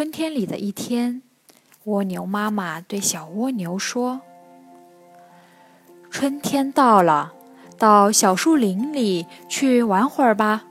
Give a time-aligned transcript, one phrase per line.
[0.00, 1.20] 春天里的一天，
[1.84, 4.22] 蜗牛妈妈对小蜗牛说
[6.10, 7.34] ：“春天到了，
[7.76, 10.64] 到小树林里去玩会儿吧，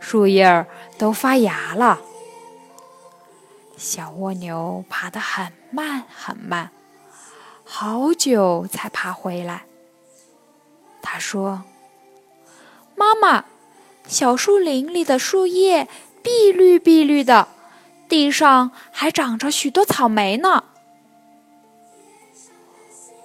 [0.00, 0.66] 树叶儿
[0.98, 2.00] 都发芽了。”
[3.78, 6.72] 小蜗牛爬得很慢很慢，
[7.62, 9.66] 好久才爬回来。
[11.00, 11.62] 他说
[12.98, 13.44] ：“妈妈，
[14.08, 15.86] 小树林里的树叶
[16.20, 17.46] 碧绿碧绿的。”
[18.08, 20.64] 地上还长着许多草莓呢。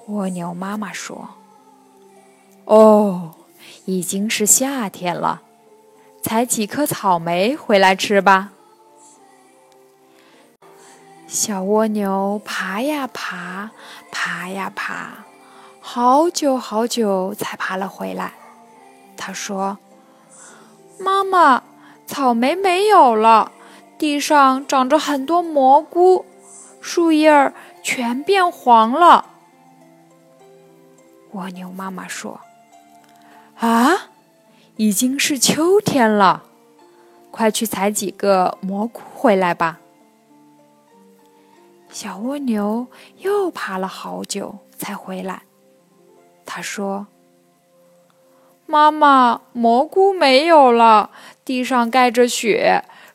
[0.07, 1.29] 蜗牛妈妈说
[2.65, 3.35] ：“哦，
[3.85, 5.41] 已经是夏天了，
[6.21, 8.51] 采几颗草莓回来吃吧。”
[11.27, 13.71] 小蜗牛爬呀爬，
[14.11, 15.23] 爬呀爬，
[15.79, 18.33] 好久好久才爬了回来。
[19.15, 19.77] 他说
[20.99, 21.63] ：“妈妈，
[22.05, 23.51] 草莓没有了。”
[24.01, 26.25] 地上长着很多蘑菇，
[26.81, 29.27] 树叶儿全变黄了。
[31.33, 32.41] 蜗牛妈妈说
[33.61, 34.09] ：“啊，
[34.77, 36.41] 已经是秋天了，
[37.29, 39.79] 快去采几个蘑菇回来吧。”
[41.93, 42.87] 小蜗牛
[43.19, 45.43] 又爬了好久才回来。
[46.43, 47.05] 他说
[48.65, 51.11] ：“妈妈，蘑菇没有了，
[51.45, 52.83] 地上盖着雪。”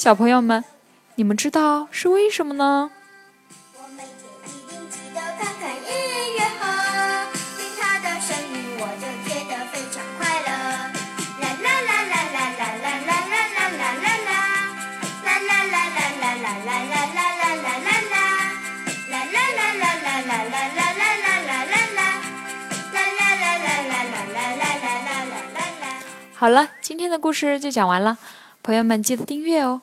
[0.00, 0.64] 小朋友们，
[1.16, 2.90] 你们知道是为什么呢？
[26.32, 28.16] 好了，今天的故事就讲完了，
[28.62, 29.82] 朋友们记得订阅哦。